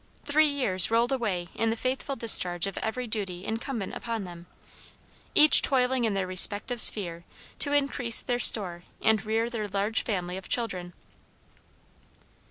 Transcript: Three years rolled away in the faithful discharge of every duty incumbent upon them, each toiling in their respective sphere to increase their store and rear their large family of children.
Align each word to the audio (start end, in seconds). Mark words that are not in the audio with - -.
Three 0.25 0.47
years 0.47 0.89
rolled 0.89 1.11
away 1.11 1.49
in 1.53 1.69
the 1.69 1.75
faithful 1.77 2.15
discharge 2.15 2.65
of 2.65 2.79
every 2.79 3.05
duty 3.05 3.45
incumbent 3.45 3.93
upon 3.93 4.23
them, 4.23 4.47
each 5.35 5.61
toiling 5.61 6.05
in 6.05 6.15
their 6.15 6.25
respective 6.25 6.81
sphere 6.81 7.23
to 7.59 7.71
increase 7.71 8.23
their 8.23 8.39
store 8.39 8.81
and 9.03 9.23
rear 9.23 9.47
their 9.47 9.67
large 9.67 10.01
family 10.03 10.37
of 10.37 10.49
children. 10.49 10.93